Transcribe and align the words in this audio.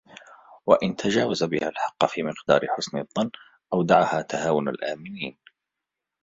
وَإِنْ 0.65 0.95
تَجَاوَزَ 0.95 1.43
بِهَا 1.43 1.69
الْحَقَّ 1.69 2.05
فِي 2.05 2.23
مِقْدَارِ 2.23 2.67
حُسْنِ 2.77 2.97
الظَّنِّ 2.97 3.31
أَوْدَعَهَا 3.73 4.21
تَهَاوُنَ 4.21 4.69
الْآمَنِينَ 4.69 5.37